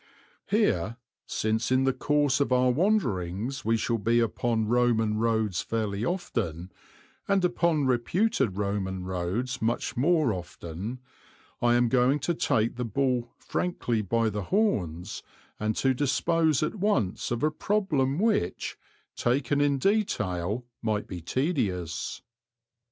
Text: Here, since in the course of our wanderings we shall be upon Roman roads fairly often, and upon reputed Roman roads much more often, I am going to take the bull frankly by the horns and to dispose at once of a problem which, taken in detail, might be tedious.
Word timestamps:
Here, 0.47 0.97
since 1.27 1.71
in 1.71 1.83
the 1.83 1.93
course 1.93 2.39
of 2.39 2.51
our 2.51 2.71
wanderings 2.71 3.63
we 3.63 3.77
shall 3.77 3.99
be 3.99 4.19
upon 4.19 4.65
Roman 4.67 5.19
roads 5.19 5.61
fairly 5.61 6.03
often, 6.03 6.71
and 7.27 7.45
upon 7.45 7.85
reputed 7.85 8.57
Roman 8.57 9.03
roads 9.03 9.61
much 9.61 9.95
more 9.95 10.33
often, 10.33 11.01
I 11.61 11.75
am 11.75 11.87
going 11.87 12.17
to 12.21 12.33
take 12.33 12.77
the 12.77 12.83
bull 12.83 13.29
frankly 13.37 14.01
by 14.01 14.31
the 14.31 14.41
horns 14.45 15.21
and 15.59 15.75
to 15.75 15.93
dispose 15.93 16.63
at 16.63 16.73
once 16.73 17.29
of 17.29 17.43
a 17.43 17.51
problem 17.51 18.17
which, 18.17 18.79
taken 19.15 19.61
in 19.61 19.77
detail, 19.77 20.65
might 20.81 21.05
be 21.05 21.21
tedious. 21.21 22.23